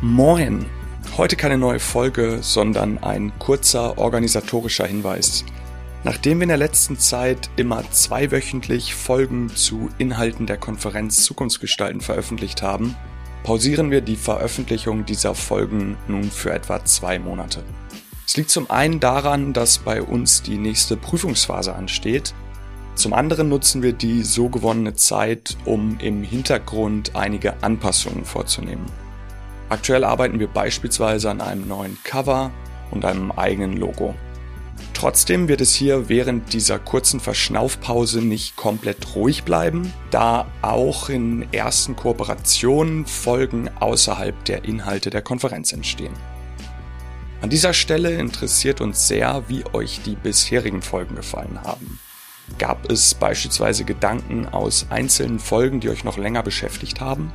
[0.00, 0.64] Moin!
[1.16, 5.44] Heute keine neue Folge, sondern ein kurzer organisatorischer Hinweis.
[6.04, 12.62] Nachdem wir in der letzten Zeit immer zweiwöchentlich Folgen zu Inhalten der Konferenz Zukunftsgestalten veröffentlicht
[12.62, 12.94] haben,
[13.42, 17.64] pausieren wir die Veröffentlichung dieser Folgen nun für etwa zwei Monate.
[18.24, 22.34] Es liegt zum einen daran, dass bei uns die nächste Prüfungsphase ansteht.
[22.94, 28.86] Zum anderen nutzen wir die so gewonnene Zeit, um im Hintergrund einige Anpassungen vorzunehmen.
[29.68, 32.50] Aktuell arbeiten wir beispielsweise an einem neuen Cover
[32.90, 34.14] und einem eigenen Logo.
[34.94, 41.46] Trotzdem wird es hier während dieser kurzen Verschnaufpause nicht komplett ruhig bleiben, da auch in
[41.52, 46.14] ersten Kooperationen Folgen außerhalb der Inhalte der Konferenz entstehen.
[47.42, 52.00] An dieser Stelle interessiert uns sehr, wie euch die bisherigen Folgen gefallen haben.
[52.58, 57.32] Gab es beispielsweise Gedanken aus einzelnen Folgen, die euch noch länger beschäftigt haben?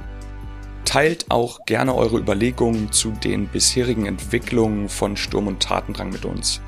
[0.85, 6.61] Teilt auch gerne eure Überlegungen zu den bisherigen Entwicklungen von Sturm und Tatendrang mit uns.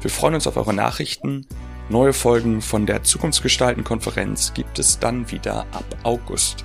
[0.00, 1.46] Wir freuen uns auf eure Nachrichten.
[1.88, 6.64] Neue Folgen von der Zukunftsgestalten-Konferenz gibt es dann wieder ab August.